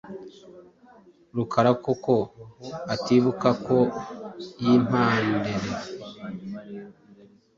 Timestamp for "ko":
1.83-1.91, 2.05-2.15, 3.65-3.77